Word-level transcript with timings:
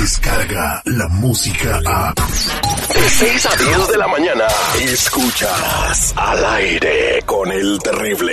llega 0.00 0.80
la 0.86 1.08
música 1.08 1.78
a... 1.84 2.14
De 2.14 3.10
6 3.10 3.46
a 3.46 3.56
10 3.56 3.88
de 3.88 3.98
la 3.98 4.08
mañana, 4.08 4.46
escuchas 4.80 6.14
al 6.16 6.44
aire 6.54 7.22
con 7.26 7.52
el 7.52 7.78
terrible. 7.82 8.32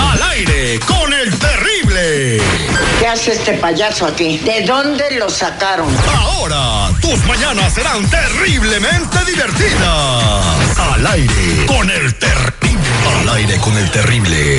Al 0.00 0.22
aire 0.32 0.78
con 0.80 1.12
el 1.12 1.38
terrible. 1.38 2.42
¿Qué 2.98 3.06
hace 3.06 3.32
este 3.32 3.54
payaso 3.54 4.06
aquí? 4.06 4.38
¿De 4.38 4.62
dónde 4.66 5.12
lo 5.12 5.30
sacaron? 5.30 5.88
Ahora, 6.14 6.90
tus 7.00 7.24
mañanas 7.24 7.72
serán 7.72 8.08
terriblemente 8.10 9.24
divertidas. 9.24 10.78
Al 10.78 11.06
aire 11.06 11.66
con 11.66 11.90
el 11.90 12.14
terrible. 12.16 12.52
Al 13.20 13.28
aire 13.36 13.56
con 13.58 13.76
el 13.78 13.90
terrible. 13.90 14.51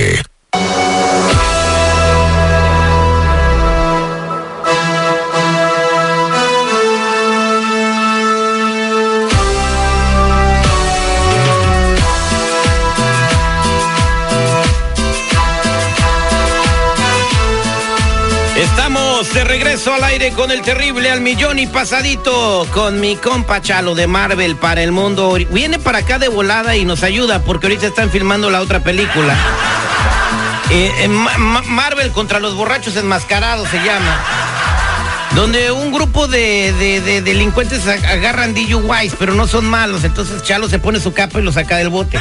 Regreso 19.73 19.95
al 19.95 20.03
aire 20.03 20.31
con 20.33 20.51
el 20.51 20.61
terrible 20.61 21.09
al 21.09 21.21
millón 21.21 21.57
y 21.57 21.65
pasadito 21.65 22.67
con 22.71 22.99
mi 22.99 23.15
compa 23.15 23.59
Chalo 23.59 23.95
de 23.95 24.05
Marvel 24.05 24.55
para 24.55 24.83
el 24.83 24.91
mundo. 24.91 25.35
Viene 25.49 25.79
para 25.79 25.97
acá 25.97 26.19
de 26.19 26.27
volada 26.27 26.75
y 26.75 26.85
nos 26.85 27.01
ayuda 27.01 27.39
porque 27.39 27.65
ahorita 27.65 27.87
están 27.87 28.11
filmando 28.11 28.51
la 28.51 28.61
otra 28.61 28.81
película. 28.81 29.35
Eh, 30.69 30.93
eh, 30.99 31.07
Ma- 31.07 31.39
Ma- 31.39 31.63
Marvel 31.63 32.11
contra 32.11 32.39
los 32.39 32.53
borrachos 32.53 32.95
enmascarados 32.97 33.67
se 33.69 33.77
llama. 33.77 34.19
Donde 35.33 35.71
un 35.71 35.91
grupo 35.91 36.27
de, 36.27 36.71
de- 36.73 37.01
de 37.01 37.21
delincuentes 37.23 37.87
ag- 37.87 38.05
agarran 38.05 38.53
DUIs, 38.53 39.15
pero 39.17 39.33
no 39.33 39.47
son 39.47 39.65
malos. 39.65 40.03
Entonces 40.03 40.43
Chalo 40.43 40.69
se 40.69 40.77
pone 40.77 40.99
su 40.99 41.13
capa 41.15 41.39
y 41.39 41.41
lo 41.41 41.51
saca 41.51 41.77
del 41.77 41.89
bote. 41.89 42.19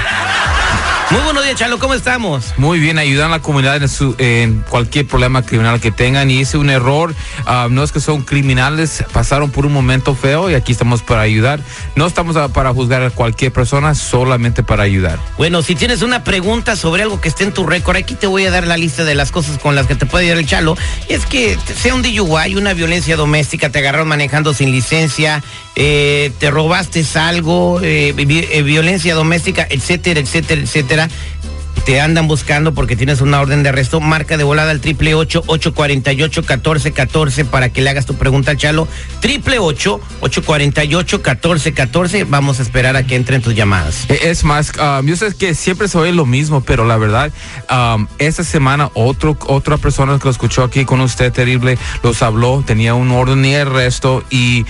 Muy 1.13 1.21
buenos 1.25 1.45
días, 1.45 1.57
Chalo, 1.57 1.79
¿cómo 1.79 1.93
estamos? 1.93 2.55
Muy 2.57 2.79
bien, 2.79 2.97
ayudan 2.99 3.27
a 3.29 3.37
la 3.37 3.43
comunidad 3.43 3.77
en, 3.77 3.89
su- 3.91 4.15
en 4.17 4.65
cualquier 4.71 5.07
problema 5.07 5.43
criminal 5.43 5.79
que 5.79 5.91
tengan 5.91 6.31
y 6.31 6.41
hice 6.41 6.57
un 6.57 6.71
error. 6.71 7.15
ah, 7.45 7.69
no 7.71 7.83
es 7.85 7.93
que 7.93 8.01
son 8.01 8.23
criminales, 8.23 9.05
pasaron 9.13 9.51
por 9.51 9.67
un 9.67 9.75
momento 9.75 10.15
feo 10.15 10.49
y 10.51 10.55
aquí 10.55 10.73
estamos 10.73 11.03
para 11.03 11.21
ayudar. 11.21 11.61
No 11.97 12.07
estamos 12.07 12.35
para 12.53 12.73
juzgar 12.73 13.03
a 13.03 13.11
cualquier 13.11 13.53
persona, 13.53 13.95
solamente 13.95 14.63
para 14.63 14.85
ayudar. 14.85 15.19
Bueno, 15.37 15.61
si 15.61 15.75
tienes 15.75 16.01
una 16.01 16.25
pregunta 16.25 16.77
sobre 16.77 17.03
algo 17.03 17.21
que 17.21 17.29
esté 17.29 17.45
en 17.45 17.53
tu 17.53 17.67
récord, 17.67 17.97
aquí 17.97 18.15
te 18.15 18.27
voy 18.27 18.47
a 18.47 18.51
dar 18.51 18.67
la 18.67 18.79
lista 18.79 19.05
de 19.05 19.15
las 19.15 19.31
cosas 19.33 19.59
con 19.59 19.75
las 19.75 19.87
que 19.87 19.95
te 19.95 20.07
puede 20.07 20.25
ayudar 20.25 20.39
el 20.39 20.47
chalo. 20.47 20.79
Es 21.11 21.27
que 21.27 21.59
sea 21.77 21.95
un 21.95 22.01
DUI, 22.01 22.55
una 22.57 22.73
violencia 22.73 23.17
doméstica, 23.17 23.69
te 23.69 23.81
agarraron 23.81 24.09
manejando 24.09 24.55
sin 24.55 24.71
licencia, 24.71 25.43
eh, 25.77 26.33
te 26.39 26.51
robaste 26.51 27.05
algo, 27.17 27.81
eh, 27.83 28.15
vi- 28.17 28.47
eh, 28.51 28.63
violencia 28.63 29.15
doméstica, 29.15 29.67
etcétera, 29.69 30.19
etcétera, 30.21 30.63
etcétera. 30.63 31.02
Te 31.87 32.01
andan 32.01 32.29
buscando 32.29 32.75
porque 32.75 32.95
tienes 32.95 33.21
una 33.23 33.41
orden 33.41 33.65
de 33.65 33.71
arresto. 33.71 34.01
Marca 34.01 34.37
de 34.37 34.45
volada 34.45 34.71
al 34.71 34.81
triple 34.81 35.15
ocho 35.15 35.43
ocho 35.49 35.75
cuarenta 35.75 36.13
y 36.13 36.23
ocho 36.23 36.45
catorce 36.45 36.93
catorce 36.93 37.45
para 37.45 37.71
que 37.71 37.83
le 37.83 37.91
hagas 37.91 38.07
tu 38.07 38.15
pregunta 38.15 38.53
al 38.53 38.57
Chalo. 38.57 38.87
Triple 39.19 39.59
ocho 39.59 40.01
ocho 40.21 40.45
cuarenta 40.45 40.85
y 40.85 40.95
ocho 40.95 41.23
catorce 41.23 41.73
catorce. 41.75 42.23
Vamos 42.23 42.61
a 42.61 42.63
esperar 42.63 42.95
a 42.95 43.05
que 43.05 43.17
entren 43.17 43.43
tus 43.43 43.57
llamadas. 43.57 44.05
E- 44.09 44.31
Es 44.31 44.45
más, 44.45 44.73
um, 44.79 45.05
yo 45.05 45.17
sé 45.17 45.35
que 45.37 45.57
siempre 45.57 45.89
se 45.89 45.99
oye 45.99 46.13
lo 46.13 46.25
mismo, 46.25 46.61
pero 46.61 46.87
la 46.87 46.99
verdad, 46.99 47.33
um, 47.69 48.07
esta 48.19 48.45
semana 48.45 48.91
otro, 48.95 49.37
otra 49.49 49.77
persona 49.77 50.17
que 50.19 50.25
lo 50.27 50.31
escuchó 50.31 50.63
aquí 50.63 50.85
con 50.85 51.01
usted, 51.01 51.33
terrible, 51.33 51.79
los 52.05 52.23
habló, 52.23 52.63
tenía 52.65 52.95
un 52.95 53.11
orden 53.11 53.43
de 53.43 53.57
arresto 53.57 54.23
y 54.31 54.65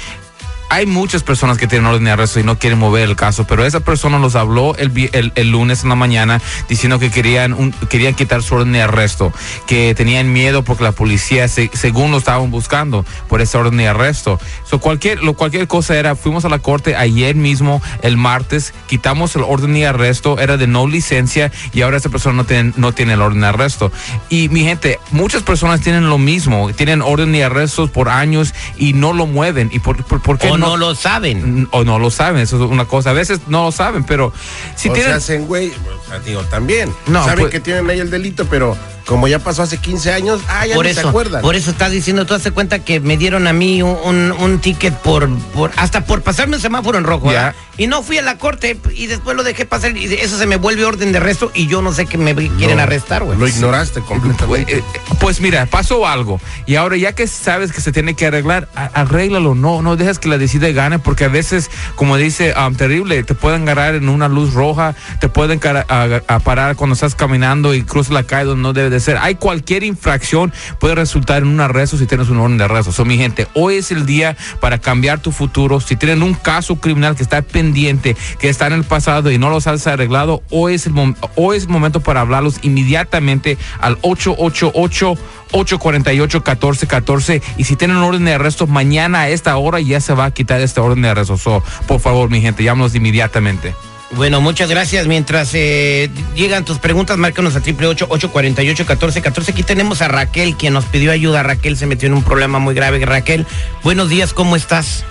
hay 0.72 0.86
muchas 0.86 1.22
personas 1.22 1.58
que 1.58 1.66
tienen 1.66 1.86
orden 1.86 2.04
de 2.04 2.12
arresto 2.12 2.40
y 2.40 2.44
no 2.44 2.58
quieren 2.58 2.78
mover 2.78 3.06
el 3.06 3.14
caso, 3.14 3.46
pero 3.46 3.66
esa 3.66 3.80
persona 3.80 4.18
los 4.18 4.36
habló 4.36 4.74
el, 4.76 4.88
vi- 4.88 5.10
el, 5.12 5.30
el 5.34 5.50
lunes 5.50 5.82
en 5.82 5.90
la 5.90 5.96
mañana 5.96 6.40
diciendo 6.66 6.98
que 6.98 7.10
querían, 7.10 7.52
un- 7.52 7.72
querían 7.90 8.14
quitar 8.14 8.42
su 8.42 8.54
orden 8.54 8.72
de 8.72 8.80
arresto, 8.80 9.34
que 9.66 9.94
tenían 9.94 10.32
miedo 10.32 10.64
porque 10.64 10.82
la 10.84 10.92
policía, 10.92 11.46
se- 11.48 11.68
según 11.74 12.10
lo 12.10 12.16
estaban 12.16 12.50
buscando 12.50 13.04
por 13.28 13.42
ese 13.42 13.58
orden 13.58 13.76
de 13.76 13.86
arresto. 13.88 14.40
So, 14.64 14.78
cualquier, 14.80 15.22
lo, 15.22 15.34
cualquier 15.34 15.68
cosa 15.68 15.94
era, 15.98 16.16
fuimos 16.16 16.46
a 16.46 16.48
la 16.48 16.58
corte 16.58 16.96
ayer 16.96 17.34
mismo, 17.34 17.82
el 18.00 18.16
martes, 18.16 18.72
quitamos 18.86 19.36
el 19.36 19.42
orden 19.42 19.74
de 19.74 19.86
arresto, 19.86 20.38
era 20.40 20.56
de 20.56 20.68
no 20.68 20.86
licencia 20.86 21.52
y 21.74 21.82
ahora 21.82 21.98
esa 21.98 22.08
persona 22.08 22.34
no 22.36 22.44
tiene, 22.44 22.72
no 22.78 22.92
tiene 22.92 23.12
el 23.12 23.20
orden 23.20 23.42
de 23.42 23.48
arresto. 23.48 23.92
Y 24.30 24.48
mi 24.48 24.62
gente, 24.62 24.98
muchas 25.10 25.42
personas 25.42 25.82
tienen 25.82 26.08
lo 26.08 26.16
mismo, 26.16 26.72
tienen 26.72 27.02
orden 27.02 27.30
de 27.32 27.44
arrestos 27.44 27.90
por 27.90 28.08
años 28.08 28.54
y 28.78 28.94
no 28.94 29.12
lo 29.12 29.26
mueven. 29.26 29.68
¿Y 29.70 29.78
por, 29.80 30.02
por, 30.04 30.22
por 30.22 30.38
qué 30.38 30.61
No 30.62 30.76
lo 30.76 30.94
saben. 30.94 31.68
o 31.70 31.84
no 31.84 31.98
lo 31.98 32.10
saben, 32.10 32.40
eso 32.42 32.56
es 32.64 32.70
una 32.70 32.84
cosa. 32.86 33.10
A 33.10 33.12
veces 33.12 33.40
no 33.48 33.64
lo 33.64 33.72
saben, 33.72 34.04
pero 34.04 34.32
si 34.76 34.88
o 34.88 34.92
tienen. 34.92 35.12
se 35.12 35.16
hacen 35.18 35.46
güey, 35.46 35.68
o 35.70 36.08
sea, 36.08 36.18
digo, 36.20 36.42
también. 36.44 36.92
No, 37.06 37.22
Saben 37.24 37.40
pues- 37.40 37.50
que 37.52 37.60
tienen 37.60 37.88
ahí 37.90 38.00
el 38.00 38.10
delito, 38.10 38.46
pero 38.46 38.76
como 39.06 39.28
ya 39.28 39.38
pasó 39.38 39.62
hace 39.62 39.78
15 39.78 40.12
años, 40.12 40.40
ah, 40.48 40.66
ya 40.66 40.74
por 40.74 40.86
se 40.86 40.92
eso, 40.92 41.08
acuerdan. 41.08 41.42
por 41.42 41.54
eso 41.56 41.70
estás 41.70 41.90
diciendo, 41.90 42.26
tú 42.26 42.34
hace 42.34 42.50
cuenta 42.50 42.78
que 42.80 43.00
me 43.00 43.16
dieron 43.16 43.46
a 43.46 43.52
mí 43.52 43.82
un, 43.82 43.96
un- 44.04 44.32
un 44.32 44.58
ticket 44.60 44.94
por, 44.94 45.28
por, 45.54 45.70
hasta 45.76 46.04
por 46.04 46.22
pasarme 46.22 46.56
un 46.56 46.62
semáforo 46.62 46.98
en 46.98 47.04
rojo, 47.04 47.26
Ya. 47.26 47.32
¿verdad? 47.32 47.54
Y 47.78 47.86
no 47.86 48.02
fui 48.02 48.18
a 48.18 48.22
la 48.22 48.36
corte 48.36 48.78
y 48.94 49.06
después 49.06 49.34
lo 49.34 49.42
dejé 49.42 49.64
pasar 49.64 49.96
y 49.96 50.04
eso 50.14 50.36
se 50.38 50.46
me 50.46 50.56
vuelve 50.56 50.84
orden 50.84 51.10
de 51.10 51.16
arresto 51.18 51.50
y 51.54 51.68
yo 51.68 51.80
no 51.80 51.92
sé 51.94 52.04
que 52.04 52.18
me 52.18 52.34
quieren 52.34 52.76
No, 52.76 52.82
arrestar, 52.82 53.24
güey. 53.24 53.38
Lo 53.38 53.48
ignoraste 53.48 54.02
completamente. 54.02 54.76
Eh, 54.78 54.84
Pues 55.18 55.40
mira, 55.40 55.64
pasó 55.64 56.06
algo. 56.06 56.38
Y 56.66 56.74
ahora 56.76 56.98
ya 56.98 57.14
que 57.14 57.26
sabes 57.26 57.72
que 57.72 57.80
se 57.80 57.90
tiene 57.90 58.12
que 58.14 58.26
arreglar, 58.26 58.68
arréglalo. 58.74 59.54
No, 59.54 59.80
no 59.82 59.96
dejes 59.96 60.18
que 60.18 60.28
la 60.28 60.36
decida 60.38 60.68
gane, 60.70 60.98
porque 60.98 61.24
a 61.24 61.28
veces, 61.28 61.70
como 61.96 62.18
dice 62.18 62.54
um, 62.58 62.74
Terrible, 62.74 63.22
te 63.24 63.34
pueden 63.34 63.62
agarrar 63.62 63.94
en 63.94 64.08
una 64.10 64.28
luz 64.28 64.52
roja, 64.52 64.94
te 65.20 65.28
pueden 65.30 65.58
a, 65.64 66.20
a 66.28 66.38
parar 66.40 66.76
cuando 66.76 66.92
estás 66.94 67.14
caminando 67.14 67.74
y 67.74 67.82
cruzas 67.84 68.12
la 68.12 68.24
calle 68.24 68.44
donde 68.46 68.62
no 68.62 68.72
debe 68.74 68.90
de 68.92 69.00
ser. 69.00 69.16
Hay 69.18 69.34
cualquier 69.34 69.82
infracción 69.82 70.52
puede 70.78 70.94
resultar 70.94 71.42
en 71.42 71.48
un 71.48 71.60
arresto 71.60 71.96
si 71.96 72.06
tienes 72.06 72.28
un 72.28 72.38
orden 72.38 72.58
de 72.58 72.64
arresto. 72.64 72.92
So, 72.92 73.04
mi 73.04 73.18
gente, 73.18 73.48
hoy 73.54 73.76
es 73.76 73.90
el 73.90 74.06
día 74.06 74.36
para 74.60 74.78
cambiar 74.78 75.20
tu 75.20 75.32
futuro. 75.32 75.80
Si 75.80 75.96
tienen 75.96 76.22
un 76.22 76.34
caso 76.34 76.76
criminal 76.76 77.16
que 77.16 77.22
está 77.22 77.42
pendiente, 77.42 78.16
que 78.38 78.48
está 78.48 78.66
en 78.68 78.74
el 78.74 78.84
pasado 78.84 79.30
y 79.30 79.38
no 79.38 79.50
los 79.50 79.66
has 79.66 79.86
arreglado, 79.86 80.42
hoy 80.50 80.74
es 80.74 80.86
el, 80.86 80.92
hoy 81.36 81.56
es 81.56 81.64
el 81.64 81.70
momento 81.70 82.00
para 82.00 82.20
hablarlos 82.20 82.60
inmediatamente 82.62 83.58
al 83.80 83.98
888 84.02 85.16
848-1414 85.52 87.42
y 87.58 87.64
si 87.64 87.76
tienen 87.76 87.98
orden 87.98 88.24
de 88.24 88.32
arresto 88.34 88.66
mañana 88.66 89.20
a 89.20 89.28
esta 89.28 89.54
hora 89.56 89.80
ya 89.80 90.00
se 90.00 90.14
va 90.14 90.24
a 90.24 90.30
quitar 90.30 90.60
este 90.60 90.80
orden 90.80 91.02
de 91.02 91.10
arresto. 91.10 91.36
So, 91.36 91.62
por 91.86 92.00
favor, 92.00 92.30
mi 92.30 92.40
gente, 92.40 92.64
llámanos 92.64 92.94
inmediatamente. 92.94 93.74
Bueno, 94.14 94.40
muchas 94.42 94.68
gracias. 94.68 95.06
Mientras 95.06 95.54
eh, 95.54 96.10
llegan 96.34 96.64
tus 96.64 96.78
preguntas, 96.78 97.16
márcanos 97.16 97.56
a 97.56 97.60
triple 97.60 97.86
ocho 97.86 98.06
ocho 98.10 98.30
cuarenta 98.30 98.62
y 98.62 98.68
ocho 98.68 98.84
catorce 98.84 99.22
catorce. 99.22 99.52
Aquí 99.52 99.62
tenemos 99.62 100.02
a 100.02 100.08
Raquel, 100.08 100.56
quien 100.56 100.74
nos 100.74 100.84
pidió 100.84 101.12
ayuda. 101.12 101.42
Raquel 101.42 101.76
se 101.76 101.86
metió 101.86 102.08
en 102.08 102.14
un 102.14 102.22
problema 102.22 102.58
muy 102.58 102.74
grave. 102.74 103.04
Raquel, 103.04 103.46
buenos 103.82 104.10
días, 104.10 104.34
¿cómo 104.34 104.54
estás? 104.54 105.04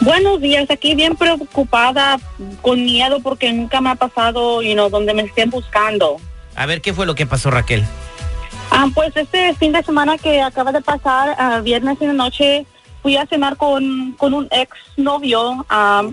Buenos 0.00 0.40
días, 0.40 0.70
aquí 0.70 0.94
bien 0.94 1.16
preocupada, 1.16 2.18
con 2.60 2.84
miedo 2.84 3.20
porque 3.20 3.52
nunca 3.52 3.80
me 3.80 3.90
ha 3.90 3.94
pasado, 3.94 4.60
you 4.60 4.74
know, 4.74 4.90
donde 4.90 5.14
me 5.14 5.22
estén 5.22 5.50
buscando. 5.50 6.16
A 6.56 6.66
ver, 6.66 6.82
¿qué 6.82 6.92
fue 6.92 7.06
lo 7.06 7.14
que 7.14 7.26
pasó, 7.26 7.50
Raquel? 7.50 7.84
Ah, 8.70 8.86
pues 8.94 9.16
este 9.16 9.54
fin 9.54 9.72
de 9.72 9.82
semana 9.82 10.18
que 10.18 10.42
acaba 10.42 10.72
de 10.72 10.82
pasar, 10.82 11.34
ah, 11.38 11.60
viernes 11.62 11.96
en 12.00 12.08
la 12.08 12.14
noche, 12.14 12.66
fui 13.04 13.18
a 13.18 13.26
cenar 13.26 13.58
con, 13.58 14.12
con 14.12 14.32
un 14.32 14.48
ex 14.50 14.70
novio 14.96 15.66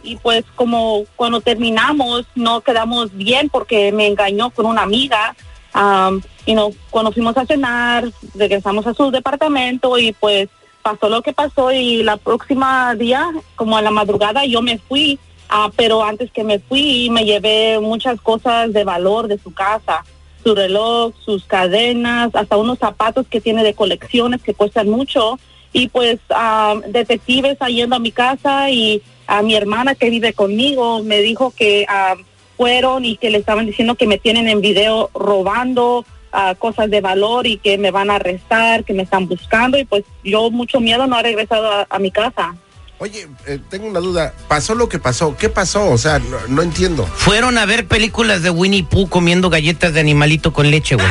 y 0.04 0.18
pues 0.18 0.44
como 0.56 1.06
cuando 1.16 1.40
terminamos 1.40 2.26
no 2.36 2.60
quedamos 2.60 3.16
bien 3.16 3.48
porque 3.48 3.94
me 3.94 4.08
engañó 4.08 4.50
con 4.50 4.66
una 4.66 4.82
amiga. 4.82 5.34
Um, 5.74 6.22
you 6.46 6.54
know, 6.54 6.76
cuando 6.90 7.14
fuimos 7.14 7.38
a 7.38 7.46
cenar, 7.46 8.12
regresamos 8.36 8.86
a 8.88 8.94
su 8.94 9.10
departamento 9.10 9.98
y 9.98 10.12
pues 10.12 10.50
pasó 10.82 11.08
lo 11.08 11.22
que 11.22 11.32
pasó 11.32 11.72
y 11.72 12.04
la 12.04 12.18
próxima 12.18 12.94
día, 12.96 13.32
como 13.56 13.78
a 13.78 13.82
la 13.82 13.92
madrugada, 13.92 14.44
yo 14.44 14.62
me 14.62 14.78
fui, 14.78 15.18
ah, 15.48 15.70
pero 15.78 16.04
antes 16.04 16.30
que 16.30 16.44
me 16.44 16.60
fui 16.60 17.10
me 17.10 17.24
llevé 17.24 17.80
muchas 17.80 18.20
cosas 18.20 18.74
de 18.74 18.84
valor 18.84 19.30
de 19.30 19.38
su 19.38 19.54
casa, 19.54 20.04
su 20.44 20.54
reloj, 20.54 21.14
sus 21.24 21.46
cadenas, 21.46 22.32
hasta 22.34 22.58
unos 22.58 22.80
zapatos 22.80 23.28
que 23.28 23.40
tiene 23.40 23.64
de 23.64 23.76
colecciones 23.76 24.44
que 24.44 24.54
cuestan 24.54 24.90
mucho 24.90 25.40
y 25.74 25.88
pues 25.88 26.20
ah, 26.30 26.76
detectives 26.88 27.58
yendo 27.68 27.96
a 27.96 28.00
mi 28.00 28.12
casa 28.12 28.70
y 28.70 29.02
a 29.28 29.42
mi 29.42 29.56
hermana 29.56 29.96
que 29.96 30.10
vive 30.10 30.34
conmigo 30.34 31.04
me 31.04 31.20
dijo 31.20 31.54
que 31.56 31.86
ah, 31.88 32.16
fueron 32.58 33.06
y 33.06 33.18
que 33.18 33.30
le 33.30 33.38
estaban 33.38 33.66
diciendo 33.66 33.96
que 33.96 34.08
me 34.08 34.18
tienen 34.18 34.48
en 34.48 34.62
video 34.62 35.10
robando 35.14 36.06
ah, 36.32 36.56
cosas 36.58 36.90
de 36.90 37.02
valor 37.02 37.48
y 37.48 37.58
que 37.58 37.78
me 37.78 37.92
van 37.92 38.10
a 38.10 38.16
arrestar, 38.16 38.84
que 38.84 38.94
me 38.94 39.04
están 39.04 39.28
buscando 39.28 39.78
y 39.78 39.86
pues 39.86 40.04
yo 40.24 40.52
mucho 40.52 40.80
miedo 40.80 41.08
no 41.08 41.20
he 41.20 41.24
regresado 41.24 41.72
a, 41.72 41.88
a 41.90 42.00
mi 42.00 42.12
casa. 42.12 42.56
Oye, 43.02 43.28
eh, 43.48 43.58
tengo 43.68 43.88
una 43.88 44.00
duda. 44.00 44.32
¿Pasó 44.48 44.76
lo 44.76 44.88
que 44.88 45.00
pasó? 45.00 45.36
¿Qué 45.36 45.50
pasó? 45.50 45.90
O 45.90 45.98
sea, 45.98 46.20
no, 46.20 46.38
no 46.50 46.62
entiendo. 46.62 47.08
Fueron 47.08 47.58
a 47.58 47.66
ver 47.66 47.88
películas 47.88 48.44
de 48.44 48.52
Winnie 48.52 48.84
Pooh 48.84 49.10
comiendo 49.10 49.50
galletas 49.50 49.96
de 49.96 50.02
animalito 50.02 50.54
con 50.54 50.70
leche, 50.70 50.94
güey. 50.94 51.08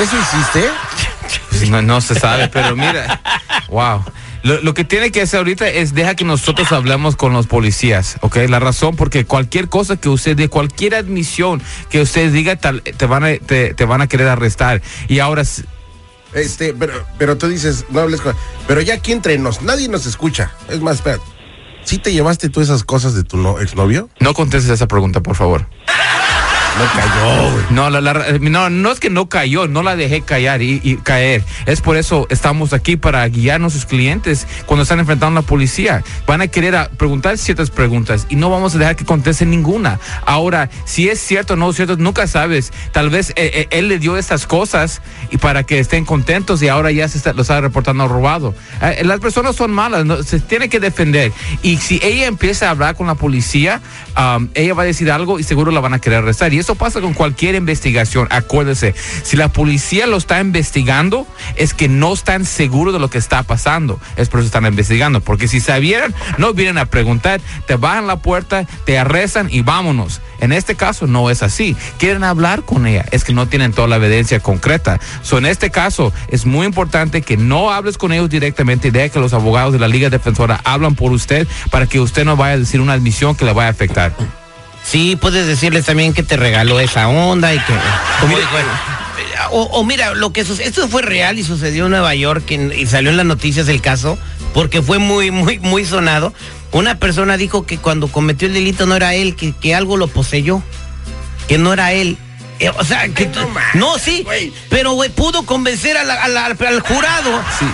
¿Eso 0.00 0.16
hiciste? 0.18 1.70
No, 1.70 1.80
no 1.80 2.00
se 2.00 2.16
sabe, 2.16 2.48
pero 2.48 2.74
mira, 2.74 3.20
wow. 3.72 4.04
Lo, 4.44 4.60
lo 4.60 4.74
que 4.74 4.84
tiene 4.84 5.10
que 5.10 5.22
hacer 5.22 5.38
ahorita 5.38 5.68
es 5.68 5.94
deja 5.94 6.14
que 6.14 6.24
nosotros 6.24 6.70
hablemos 6.72 7.16
con 7.16 7.32
los 7.32 7.46
policías, 7.46 8.16
¿ok? 8.20 8.36
La 8.48 8.58
razón 8.60 8.94
porque 8.96 9.24
cualquier 9.24 9.68
cosa 9.68 9.96
que 9.96 10.08
usted 10.08 10.36
de 10.36 10.48
cualquier 10.48 10.94
admisión 10.94 11.62
que 11.90 12.00
usted 12.02 12.30
diga 12.32 12.56
tal- 12.56 12.82
te 12.82 13.06
van 13.06 13.24
a 13.24 13.36
te, 13.38 13.74
te 13.74 13.84
van 13.84 14.02
a 14.02 14.06
querer 14.08 14.28
arrestar 14.28 14.82
y 15.08 15.18
ahora 15.20 15.42
Este, 16.34 16.72
pero, 16.74 16.92
pero 17.18 17.36
tú 17.36 17.46
dices, 17.48 17.84
no 17.90 18.00
hables 18.00 18.20
con. 18.20 18.34
Pero 18.66 18.80
ya 18.80 18.94
aquí 18.94 19.12
entre 19.12 19.36
nos, 19.38 19.62
nadie 19.62 19.88
nos 19.88 20.06
escucha. 20.06 20.52
Es 20.68 20.80
más, 20.80 20.96
espera. 20.96 21.18
¿Sí 21.84 21.98
te 21.98 22.12
llevaste 22.12 22.48
tú 22.48 22.60
esas 22.60 22.84
cosas 22.84 23.14
de 23.14 23.24
tu 23.24 23.36
no, 23.36 23.58
exnovio? 23.60 24.08
no 24.20 24.32
contestes 24.34 24.70
esa 24.70 24.86
pregunta, 24.86 25.20
por 25.20 25.34
favor. 25.36 25.66
No 26.78 26.84
cayó, 26.94 27.52
güey. 27.52 27.64
La- 28.02 28.38
no, 28.40 28.70
no 28.70 28.90
es 28.92 28.98
que 29.00 29.10
no 29.10 29.28
cayó, 29.28 29.68
no 29.68 29.82
la 29.82 29.94
dejé 29.94 30.22
callar 30.22 30.62
y, 30.62 30.98
caer. 31.02 31.44
Es 31.66 31.80
por 31.80 31.96
eso 31.96 32.26
estamos 32.30 32.72
aquí 32.72 32.96
para 32.96 33.28
guiar 33.28 33.56
a 33.56 33.58
nuestros 33.58 33.84
clientes 33.86 34.46
cuando 34.66 34.82
están 34.82 34.98
enfrentando 34.98 35.38
a 35.38 35.42
la 35.42 35.46
policía. 35.46 36.02
Van 36.26 36.40
a 36.40 36.48
querer 36.48 36.90
preguntar 36.96 37.36
ciertas 37.38 37.70
preguntas 37.70 38.26
y 38.30 38.36
no 38.36 38.50
vamos 38.50 38.74
a 38.74 38.78
dejar 38.78 38.96
que 38.96 39.04
contesten 39.04 39.50
ninguna. 39.50 40.00
Ahora, 40.24 40.70
si 40.84 41.08
es 41.08 41.20
cierto 41.20 41.54
o 41.54 41.56
no 41.56 41.70
es 41.70 41.76
cierto, 41.76 41.96
nunca 41.96 42.26
sabes. 42.26 42.72
Tal 42.92 43.10
vez 43.10 43.30
eh, 43.30 43.50
eh, 43.54 43.68
él 43.70 43.88
le 43.88 43.98
dio 43.98 44.16
estas 44.16 44.46
cosas 44.46 45.02
y 45.30 45.36
para 45.36 45.64
que 45.64 45.78
estén 45.78 46.04
contentos 46.04 46.62
y 46.62 46.68
ahora 46.68 46.90
ya 46.90 47.06
se 47.08 47.18
está, 47.18 47.32
lo 47.32 47.42
está 47.42 47.60
reportando 47.60 48.08
robado. 48.08 48.54
Eh, 48.80 49.02
las 49.04 49.20
personas 49.20 49.56
son 49.56 49.72
malas, 49.72 50.04
¿no? 50.06 50.22
se 50.22 50.40
tiene 50.40 50.68
que 50.68 50.80
defender. 50.80 51.32
Y 51.62 51.76
si 51.76 52.00
ella 52.02 52.26
empieza 52.26 52.68
a 52.68 52.70
hablar 52.70 52.96
con 52.96 53.06
la 53.06 53.14
policía, 53.14 53.80
ella 54.54 54.74
va 54.74 54.82
a 54.82 54.86
decir 54.86 55.10
algo 55.10 55.38
y 55.38 55.42
seguro 55.42 55.70
la 55.70 55.80
van 55.80 55.94
a 55.94 55.98
querer 55.98 56.20
arrestar. 56.20 56.52
Eso 56.62 56.76
pasa 56.76 57.00
con 57.00 57.12
cualquier 57.12 57.54
investigación. 57.54 58.28
Acuérdese, 58.30 58.94
si 59.22 59.36
la 59.36 59.48
policía 59.48 60.06
lo 60.06 60.16
está 60.16 60.40
investigando, 60.40 61.26
es 61.56 61.74
que 61.74 61.88
no 61.88 62.12
están 62.12 62.44
seguros 62.44 62.94
de 62.94 63.00
lo 63.00 63.10
que 63.10 63.18
está 63.18 63.42
pasando. 63.42 64.00
Es 64.16 64.28
por 64.28 64.40
eso 64.40 64.46
están 64.46 64.64
investigando. 64.64 65.20
Porque 65.20 65.48
si 65.48 65.60
sabieran, 65.60 66.14
no 66.38 66.54
vienen 66.54 66.78
a 66.78 66.86
preguntar, 66.86 67.40
te 67.66 67.76
bajan 67.76 68.06
la 68.06 68.16
puerta, 68.16 68.64
te 68.86 68.98
arrestan 68.98 69.48
y 69.50 69.62
vámonos. 69.62 70.20
En 70.40 70.52
este 70.52 70.74
caso 70.74 71.06
no 71.06 71.30
es 71.30 71.42
así. 71.42 71.76
Quieren 71.98 72.24
hablar 72.24 72.62
con 72.62 72.86
ella. 72.86 73.04
Es 73.10 73.24
que 73.24 73.32
no 73.32 73.48
tienen 73.48 73.72
toda 73.72 73.88
la 73.88 73.96
evidencia 73.96 74.40
concreta. 74.40 75.00
So, 75.22 75.38
en 75.38 75.46
este 75.46 75.70
caso 75.70 76.12
es 76.28 76.46
muy 76.46 76.66
importante 76.66 77.22
que 77.22 77.36
no 77.36 77.72
hables 77.72 77.98
con 77.98 78.12
ellos 78.12 78.30
directamente 78.30 78.88
y 78.88 78.90
deje 78.92 79.10
que 79.10 79.20
los 79.20 79.34
abogados 79.34 79.72
de 79.72 79.78
la 79.78 79.88
Liga 79.88 80.10
Defensora 80.10 80.60
hablan 80.64 80.94
por 80.94 81.12
usted 81.12 81.46
para 81.70 81.86
que 81.86 82.00
usted 82.00 82.24
no 82.24 82.36
vaya 82.36 82.54
a 82.54 82.58
decir 82.58 82.80
una 82.80 82.92
admisión 82.92 83.34
que 83.34 83.44
le 83.44 83.52
vaya 83.52 83.68
a 83.68 83.72
afectar. 83.72 84.14
Sí, 84.84 85.16
puedes 85.16 85.46
decirles 85.46 85.86
también 85.86 86.12
que 86.12 86.22
te 86.22 86.36
regaló 86.36 86.80
esa 86.80 87.08
onda 87.08 87.54
y 87.54 87.58
que... 87.58 87.72
como. 88.20 88.36
O, 89.50 89.62
o 89.64 89.84
mira, 89.84 90.14
lo 90.14 90.32
que 90.32 90.44
sucedió, 90.44 90.68
esto 90.68 90.88
fue 90.88 91.02
real 91.02 91.38
y 91.38 91.44
sucedió 91.44 91.84
en 91.84 91.90
Nueva 91.90 92.14
York 92.14 92.50
y, 92.50 92.54
y 92.74 92.86
salió 92.86 93.10
en 93.10 93.18
las 93.18 93.26
noticias 93.26 93.68
el 93.68 93.82
caso 93.82 94.18
porque 94.54 94.82
fue 94.82 94.98
muy, 94.98 95.30
muy, 95.30 95.58
muy 95.58 95.84
sonado. 95.84 96.32
Una 96.72 96.98
persona 96.98 97.36
dijo 97.36 97.66
que 97.66 97.78
cuando 97.78 98.08
cometió 98.08 98.48
el 98.48 98.54
delito 98.54 98.86
no 98.86 98.96
era 98.96 99.14
él, 99.14 99.36
que, 99.36 99.52
que 99.52 99.74
algo 99.74 99.96
lo 99.96 100.08
poseyó, 100.08 100.62
que 101.48 101.58
no 101.58 101.72
era 101.72 101.92
él. 101.92 102.16
Eh, 102.62 102.70
o 102.78 102.84
sea, 102.84 103.08
que 103.08 103.28
no 103.74 103.98
sí, 103.98 104.24
pero 104.70 104.92
güey, 104.92 105.10
pudo 105.10 105.44
convencer 105.44 105.96
a 105.96 106.04
la- 106.04 106.22
a 106.22 106.28
la- 106.28 106.46
al 106.46 106.80
jurado 106.80 107.42
Sí, 107.58 107.66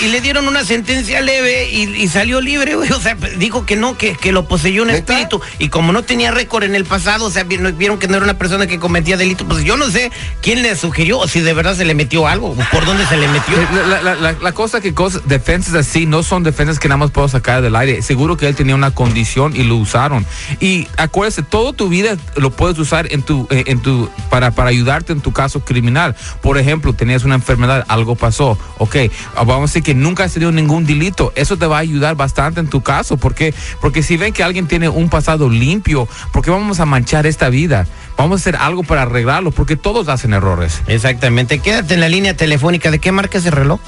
y, 0.00 0.04
y 0.06 0.08
le 0.08 0.20
dieron 0.20 0.48
una 0.48 0.64
sentencia 0.64 1.20
leve 1.20 1.68
y, 1.70 1.82
y 1.94 2.08
salió 2.08 2.40
libre, 2.40 2.74
güey. 2.76 2.90
O 2.92 3.00
sea, 3.00 3.16
dijo 3.36 3.66
que 3.66 3.76
no, 3.76 3.98
que, 3.98 4.14
que 4.14 4.32
lo 4.32 4.46
poseyó 4.48 4.82
un 4.82 4.88
¿Neta? 4.88 5.12
espíritu. 5.12 5.40
Y 5.58 5.68
como 5.68 5.92
no 5.92 6.02
tenía 6.04 6.30
récord 6.30 6.64
en 6.64 6.74
el 6.74 6.84
pasado, 6.84 7.26
o 7.26 7.30
sea, 7.30 7.44
vieron, 7.44 7.98
que 7.98 8.08
no 8.08 8.16
era 8.16 8.24
una 8.24 8.38
persona 8.38 8.66
que 8.66 8.78
cometía 8.78 9.16
delito, 9.16 9.46
pues 9.46 9.64
yo 9.64 9.76
no 9.76 9.90
sé 9.90 10.10
quién 10.42 10.62
le 10.62 10.74
sugirió 10.76 11.18
o 11.18 11.28
si 11.28 11.40
de 11.40 11.52
verdad 11.54 11.76
se 11.76 11.84
le 11.84 11.94
metió 11.94 12.26
algo, 12.28 12.54
por 12.72 12.84
dónde 12.86 13.04
se 13.06 13.16
le 13.16 13.28
metió. 13.28 13.56
Eh, 13.60 13.66
La, 13.88 14.00
la- 14.02 14.14
la- 14.14 14.32
la 14.40 14.52
cosa 14.52 14.80
que 14.80 14.94
cosas, 14.94 15.22
defensas 15.26 15.74
así 15.74 16.06
no 16.06 16.22
son 16.22 16.44
defensas 16.44 16.78
que 16.78 16.88
nada 16.88 16.98
más 16.98 17.10
puedo 17.10 17.28
sacar 17.28 17.60
del 17.62 17.74
aire. 17.76 18.00
Seguro 18.02 18.36
que 18.36 18.46
él 18.48 18.54
tenía 18.54 18.74
una 18.74 18.92
condición 18.92 19.54
y 19.56 19.64
lo 19.64 19.76
usaron. 19.76 20.24
Y 20.60 20.86
acuérdese, 20.96 21.42
toda 21.42 21.72
tu 21.72 21.88
vida 21.88 22.16
lo 22.36 22.50
puedes 22.50 22.78
usar 22.78 23.12
en 23.12 23.22
tu, 23.22 23.46
eh, 23.50 23.64
en 23.66 23.80
tu, 23.82 23.97
para, 24.30 24.50
para 24.50 24.70
ayudarte 24.70 25.12
en 25.12 25.20
tu 25.20 25.32
caso 25.32 25.60
criminal. 25.60 26.14
Por 26.40 26.58
ejemplo, 26.58 26.92
tenías 26.92 27.24
una 27.24 27.34
enfermedad, 27.34 27.84
algo 27.88 28.16
pasó. 28.16 28.58
Ok, 28.78 28.96
ah, 29.34 29.44
vamos 29.44 29.70
a 29.70 29.72
decir 29.72 29.82
que 29.82 29.94
nunca 29.94 30.24
has 30.24 30.32
tenido 30.32 30.52
ningún 30.52 30.84
delito. 30.86 31.32
Eso 31.34 31.56
te 31.56 31.66
va 31.66 31.76
a 31.76 31.80
ayudar 31.80 32.16
bastante 32.16 32.60
en 32.60 32.68
tu 32.68 32.82
caso. 32.82 33.16
porque 33.16 33.54
Porque 33.80 34.02
si 34.02 34.16
ven 34.16 34.32
que 34.32 34.42
alguien 34.42 34.66
tiene 34.66 34.88
un 34.88 35.08
pasado 35.08 35.48
limpio, 35.48 36.08
¿por 36.32 36.44
qué 36.44 36.50
vamos 36.50 36.80
a 36.80 36.86
manchar 36.86 37.26
esta 37.26 37.48
vida? 37.48 37.86
Vamos 38.16 38.40
a 38.40 38.42
hacer 38.42 38.56
algo 38.56 38.82
para 38.82 39.02
arreglarlo, 39.02 39.52
porque 39.52 39.76
todos 39.76 40.08
hacen 40.08 40.32
errores. 40.32 40.82
Exactamente. 40.88 41.60
Quédate 41.60 41.94
en 41.94 42.00
la 42.00 42.08
línea 42.08 42.36
telefónica. 42.36 42.90
¿De 42.90 42.98
qué 42.98 43.12
marca 43.12 43.38
ese 43.38 43.50
reloj? 43.50 43.80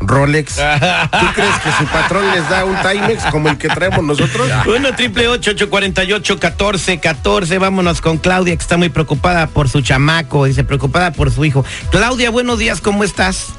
Rolex. 0.00 0.56
¿Tú 1.10 1.26
crees 1.34 1.58
que 1.62 1.72
su 1.72 1.84
patrón 1.86 2.30
les 2.32 2.48
da 2.48 2.64
un 2.64 2.76
Timex 2.80 3.24
como 3.26 3.48
el 3.48 3.58
que 3.58 3.68
traemos 3.68 4.02
nosotros? 4.02 4.48
Uno 4.66 4.94
triple 4.94 5.28
ocho 5.28 5.52
ocho 5.52 5.70
cuarenta 5.70 6.04
y 6.04 6.12
ocho 6.12 6.38
catorce 6.38 6.98
catorce. 6.98 7.58
Vámonos 7.58 8.00
con 8.00 8.18
Claudia 8.18 8.56
que 8.56 8.62
está 8.62 8.76
muy 8.76 8.88
preocupada 8.88 9.46
por 9.46 9.68
su 9.68 9.82
chamaco. 9.82 10.46
Dice 10.46 10.64
preocupada 10.64 11.12
por 11.12 11.30
su 11.30 11.44
hijo. 11.44 11.64
Claudia, 11.90 12.30
buenos 12.30 12.58
días. 12.58 12.80
¿Cómo 12.80 13.04
estás? 13.04 13.54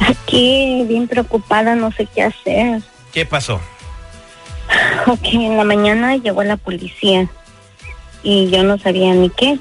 Aquí, 0.00 0.84
bien 0.88 1.08
preocupada, 1.08 1.74
no 1.74 1.92
sé 1.92 2.06
qué 2.12 2.22
hacer. 2.22 2.82
¿Qué 3.12 3.26
pasó? 3.26 3.60
Ok, 5.06 5.24
en 5.32 5.56
la 5.56 5.64
mañana 5.64 6.16
llegó 6.16 6.42
la 6.42 6.56
policía 6.56 7.28
y 8.22 8.50
yo 8.50 8.62
no 8.62 8.78
sabía 8.78 9.12
ni 9.14 9.30
qué. 9.30 9.58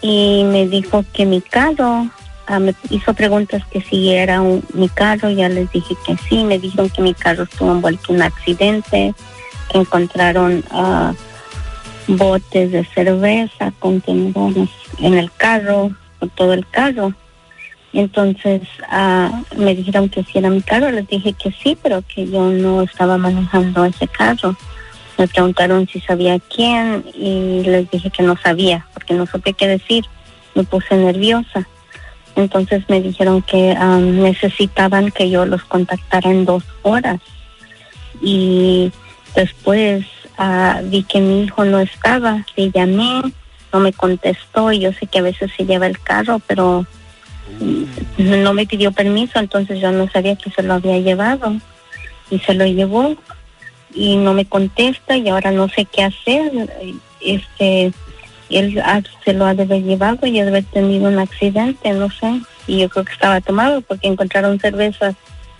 Y 0.00 0.44
me 0.44 0.66
dijo 0.66 1.04
que 1.12 1.24
mi 1.24 1.40
carro, 1.40 2.08
ah, 2.46 2.58
me 2.58 2.74
hizo 2.90 3.14
preguntas 3.14 3.62
que 3.66 3.80
si 3.80 4.10
era 4.10 4.42
mi 4.72 4.88
carro, 4.88 5.30
ya 5.30 5.48
les 5.48 5.70
dije 5.70 5.94
que 6.06 6.16
sí. 6.28 6.44
Me 6.44 6.58
dijeron 6.58 6.90
que 6.90 7.02
mi 7.02 7.14
carro 7.14 7.44
estuvo 7.44 7.72
envuelto 7.72 8.12
en 8.12 8.16
un 8.16 8.22
accidente, 8.22 9.14
que 9.70 9.78
encontraron 9.78 10.64
ah, 10.70 11.12
botes 12.06 12.72
de 12.72 12.84
cerveza, 12.84 13.72
contenedores 13.78 14.68
en 15.00 15.14
el 15.14 15.30
carro, 15.32 15.90
por 16.18 16.28
todo 16.30 16.52
el 16.52 16.66
carro. 16.68 17.12
Entonces 17.92 18.62
ah, 18.88 19.42
me 19.56 19.74
dijeron 19.74 20.08
que 20.08 20.24
si 20.24 20.38
era 20.38 20.50
mi 20.50 20.62
carro, 20.62 20.90
les 20.90 21.06
dije 21.06 21.32
que 21.32 21.52
sí, 21.52 21.78
pero 21.80 22.02
que 22.02 22.26
yo 22.28 22.50
no 22.50 22.82
estaba 22.82 23.16
manejando 23.16 23.84
ese 23.84 24.08
carro. 24.08 24.56
Me 25.16 25.28
preguntaron 25.28 25.86
si 25.86 26.00
sabía 26.00 26.40
quién 26.40 27.04
y 27.14 27.62
les 27.62 27.88
dije 27.90 28.10
que 28.10 28.24
no 28.24 28.36
sabía, 28.36 28.84
porque 28.92 29.14
no 29.14 29.26
supe 29.26 29.52
qué 29.52 29.68
decir. 29.68 30.04
Me 30.56 30.64
puse 30.64 30.96
nerviosa. 30.96 31.68
Entonces 32.36 32.82
me 32.88 33.00
dijeron 33.00 33.42
que 33.42 33.74
ah, 33.78 33.98
necesitaban 33.98 35.10
que 35.10 35.30
yo 35.30 35.46
los 35.46 35.62
contactara 35.64 36.30
en 36.30 36.44
dos 36.44 36.64
horas. 36.82 37.20
Y 38.20 38.92
después 39.34 40.04
ah, 40.38 40.80
vi 40.84 41.02
que 41.04 41.20
mi 41.20 41.44
hijo 41.44 41.64
no 41.64 41.78
estaba. 41.78 42.44
Le 42.56 42.70
llamé, 42.70 43.22
no 43.72 43.80
me 43.80 43.92
contestó 43.92 44.72
y 44.72 44.80
yo 44.80 44.92
sé 44.92 45.06
que 45.06 45.18
a 45.18 45.22
veces 45.22 45.50
se 45.56 45.64
lleva 45.64 45.86
el 45.86 46.00
carro, 46.00 46.40
pero 46.46 46.86
no 48.18 48.54
me 48.54 48.66
pidió 48.66 48.92
permiso, 48.92 49.38
entonces 49.38 49.80
yo 49.80 49.92
no 49.92 50.08
sabía 50.08 50.36
que 50.36 50.50
se 50.50 50.62
lo 50.62 50.74
había 50.74 50.98
llevado 50.98 51.56
y 52.30 52.38
se 52.38 52.54
lo 52.54 52.64
llevó 52.66 53.16
y 53.94 54.16
no 54.16 54.32
me 54.32 54.46
contesta 54.46 55.16
y 55.16 55.28
ahora 55.28 55.50
no 55.50 55.68
sé 55.68 55.84
qué 55.84 56.04
hacer. 56.04 56.72
Este, 57.20 57.92
él 58.50 58.82
se 59.24 59.32
lo 59.32 59.46
ha 59.46 59.54
de 59.54 59.62
haber 59.62 59.82
llevado 59.82 60.26
y 60.26 60.38
ha 60.38 60.44
de 60.44 60.50
haber 60.50 60.64
tenido 60.64 61.08
un 61.08 61.18
accidente, 61.18 61.92
no 61.92 62.10
sé. 62.10 62.40
Y 62.66 62.80
yo 62.80 62.88
creo 62.88 63.04
que 63.04 63.12
estaba 63.12 63.40
tomado 63.40 63.80
porque 63.82 64.08
encontraron 64.08 64.58
cervezas. 64.58 65.14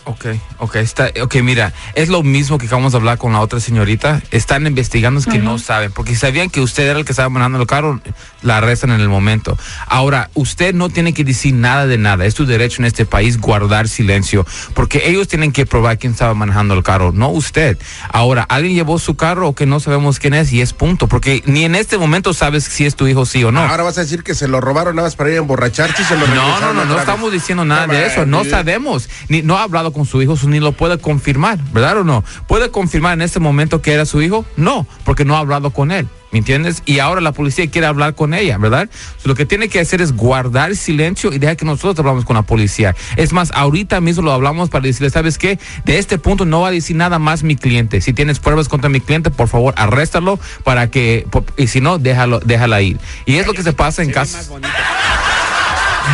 Ok, 0.07 0.27
ok, 0.59 0.77
está, 0.77 1.11
ok, 1.23 1.37
mira, 1.37 1.73
es 1.95 2.11
lo 2.11 2.23
mismo 2.23 2.59
que 2.59 2.67
acabamos 2.67 2.93
de 2.93 2.99
hablar 2.99 3.17
con 3.17 3.33
la 3.33 3.41
otra 3.41 3.59
señorita. 3.59 4.21
Están 4.31 4.67
investigando 4.67 5.19
es 5.19 5.25
que 5.27 5.39
no 5.39 5.59
saben, 5.59 5.93
porque 5.93 6.15
sabían 6.15 6.51
que 6.51 6.61
usted 6.61 6.87
era 6.87 6.99
el 6.99 7.07
que 7.07 7.13
estaba 7.13 7.31
manejando 7.31 7.59
el 7.61 7.67
carro, 7.67 8.01
la 8.43 8.59
arrestan 8.59 8.91
en 8.91 9.01
el 9.01 9.09
momento. 9.09 9.57
Ahora, 9.87 10.29
usted 10.35 10.75
no 10.75 10.91
tiene 10.91 11.15
que 11.15 11.25
decir 11.25 11.55
nada 11.55 11.87
de 11.87 11.97
nada. 11.97 12.27
Es 12.27 12.35
tu 12.35 12.45
derecho 12.45 12.83
en 12.83 12.87
este 12.87 13.07
país 13.07 13.41
guardar 13.41 13.89
silencio, 13.89 14.47
porque 14.75 15.09
ellos 15.09 15.27
tienen 15.27 15.53
que 15.53 15.65
probar 15.65 15.99
quién 15.99 16.13
estaba 16.13 16.35
manejando 16.35 16.75
el 16.75 16.83
carro, 16.83 17.13
no 17.13 17.31
usted. 17.31 17.79
Ahora, 18.11 18.43
alguien 18.43 18.75
llevó 18.75 18.99
su 18.99 19.17
carro 19.17 19.49
o 19.49 19.55
que 19.55 19.65
no 19.65 19.81
sabemos 19.81 20.19
quién 20.19 20.35
es 20.35 20.53
y 20.53 20.61
es 20.61 20.75
punto, 20.75 21.09
porque 21.09 21.43
ni 21.47 21.65
en 21.65 21.75
este 21.75 21.97
momento 21.97 22.35
sabes 22.35 22.65
si 22.65 22.85
es 22.85 22.95
tu 22.95 23.07
hijo 23.07 23.25
sí 23.25 23.43
o 23.43 23.53
no. 23.53 23.61
Ahora 23.61 23.85
vas 23.85 23.97
a 23.97 24.03
decir 24.03 24.23
que 24.23 24.35
se 24.35 24.49
lo 24.49 24.61
robaron 24.61 24.97
nada 24.97 25.09
más 25.09 25.17
para 25.17 25.31
ir 25.31 25.37
a 25.37 25.39
emborracharse 25.39 26.03
y 26.03 26.05
se 26.05 26.17
lo 26.19 26.27
No, 26.27 26.61
no, 26.61 26.75
no, 26.75 26.85
no 26.85 26.93
vez. 26.93 27.01
estamos 27.01 27.33
diciendo 27.33 27.65
nada 27.65 27.87
de 27.87 28.07
eso, 28.07 28.27
no 28.27 28.45
sabemos, 28.45 29.09
ni 29.29 29.41
no 29.41 29.57
ha 29.57 29.63
hablado 29.63 29.94
con 29.95 30.05
su 30.05 30.21
hijo, 30.21 30.37
ni 30.47 30.61
lo 30.61 30.73
puede 30.73 30.99
confirmar, 30.99 31.59
¿verdad 31.73 31.99
o 31.99 32.05
no? 32.05 32.25
¿Puede 32.47 32.71
confirmar 32.71 33.15
en 33.15 33.23
este 33.23 33.41
momento 33.41 33.81
que 33.81 33.93
era 33.93 34.05
su 34.05 34.21
hijo? 34.21 34.45
No, 34.57 34.87
porque 35.05 35.25
no 35.25 35.37
ha 35.37 35.39
hablado 35.39 35.71
con 35.71 35.91
él, 35.93 36.09
¿me 36.33 36.41
entiendes? 36.41 36.83
Y 36.85 36.99
ahora 36.99 37.21
la 37.21 37.33
policía 37.33 37.71
quiere 37.71 37.87
hablar 37.87 38.15
con 38.15 38.35
ella, 38.35 38.59
¿verdad? 38.59 38.91
Lo 39.25 39.35
que 39.35 39.47
tiene 39.47 39.69
que 39.69 39.81
hacer 39.81 40.03
es 40.03 40.15
guardar 40.15 40.77
silencio 40.77 41.33
y 41.33 41.39
dejar 41.39 41.57
que 41.57 41.65
nosotros 41.65 41.99
hablamos 41.99 42.25
con 42.25 42.37
la 42.37 42.43
policía. 42.43 42.95
Es 43.17 43.33
más, 43.33 43.51
ahorita 43.53 44.01
mismo 44.01 44.23
lo 44.23 44.33
hablamos 44.33 44.69
para 44.69 44.85
decirle, 44.85 45.11
¿sabes 45.11 45.39
qué? 45.39 45.59
De 45.85 45.99
este 45.99 46.19
punto 46.19 46.45
no 46.45 46.61
va 46.63 46.69
a 46.69 46.73
decir 46.73 46.97
nada 46.97 47.19
más 47.19 47.43
mi 47.43 47.57
cliente. 47.57 48.01
Si 48.01 48.13
tienes 48.13 48.41
pruebas 48.41 48.69
contra 48.69 48.91
mi 48.91 49.01
cliente, 49.01 49.31
por 49.31 49.49
favor, 49.49 49.75
arréstalo 49.77 50.39
para 50.65 50.91
que, 50.91 51.27
y 51.57 51.69
si 51.69 51.81
no, 51.81 51.99
déjalo, 51.99 52.41
déjala 52.41 52.83
ir. 52.83 52.99
Y 53.25 53.37
es 53.37 53.47
lo 53.47 53.55
que 53.55 53.63
se 53.63 53.73
pasa 53.73 54.03
en 54.03 54.11
casos. 54.11 54.51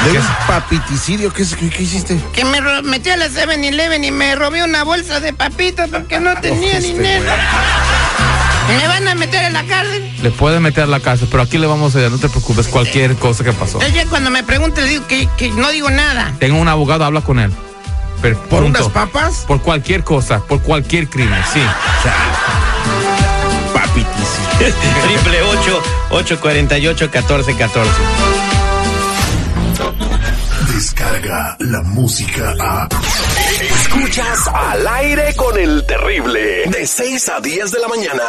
De 0.05 0.11
un 0.19 0.25
papiticidio, 0.47 1.31
¿qué, 1.33 1.45
qué- 1.59 1.69
qué 1.69 1.83
hiciste? 1.83 2.19
Que 2.33 2.45
me 2.45 2.61
metí 2.83 3.09
a 3.09 3.17
la 3.17 3.27
7-Eleven 3.29 4.03
y 4.03 4.11
me 4.11 4.35
robé 4.35 4.63
una 4.63 4.83
bolsa 4.83 5.19
de 5.19 5.33
papitas 5.33 5.89
porque 5.89 6.19
no 6.19 6.35
tenía 6.41 6.77
este 6.77 6.93
dinero. 6.93 7.23
Me 8.67 8.87
van 8.87 9.07
a 9.07 9.13
meter 9.15 9.43
en 9.45 9.53
la 9.53 9.63
cárcel. 9.63 10.11
Le 10.23 10.31
pueden 10.31 10.63
meter 10.63 10.85
a 10.85 10.87
la 10.87 10.99
casa, 10.99 11.27
pero 11.29 11.43
aquí 11.43 11.57
le 11.59 11.67
vamos 11.67 11.93
a 11.93 11.97
ayudar, 11.99 12.11
no 12.11 12.17
te 12.17 12.29
preocupes, 12.29 12.67
cualquier 12.67 13.15
cosa 13.15 13.43
que 13.43 13.53
pasó. 13.53 13.79
Es 13.81 13.93
que 13.93 14.05
cuando 14.07 14.31
me 14.31 14.43
preguntan 14.43 14.85
le 14.85 14.89
digo 14.89 15.05
que, 15.07 15.29
que 15.37 15.49
no 15.51 15.69
digo 15.69 15.91
nada. 15.91 16.33
Tengo 16.39 16.57
un 16.59 16.67
abogado, 16.67 17.05
habla 17.05 17.21
con 17.21 17.37
él. 17.39 17.51
¿Por 18.33 18.63
punto. 18.63 18.79
unas 18.79 18.89
papas? 18.93 19.45
Por 19.47 19.61
cualquier 19.61 20.03
cosa, 20.03 20.39
por 20.39 20.61
cualquier 20.61 21.07
crimen, 21.09 21.41
sí. 21.53 21.61
Papiticidio. 23.73 24.75
Triple 25.03 25.41
ocho, 25.43 25.83
ocho 26.09 26.39
cuarenta 26.39 26.77
y 26.77 26.87
ocho, 26.87 27.09
catorce, 27.11 27.55
catorce. 27.55 27.91
Descarga 30.73 31.55
la 31.59 31.81
música 31.83 32.53
a. 32.59 32.87
Escuchas 33.61 34.47
al 34.53 34.87
aire 34.87 35.33
con 35.35 35.57
el 35.57 35.85
terrible. 35.85 36.63
De 36.67 36.85
6 36.85 37.29
a 37.29 37.39
10 37.39 37.71
de 37.71 37.79
la 37.79 37.87
mañana. 37.87 38.23